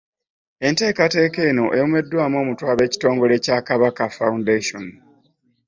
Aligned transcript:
Enteekateeka 0.67 1.39
eno 1.49 1.65
ewomeddwamu 1.77 2.35
omutwe 2.43 2.65
ab'ekitongole 2.73 3.35
kya 3.45 3.57
Kabaka 3.67 4.05
Foundation. 4.17 4.85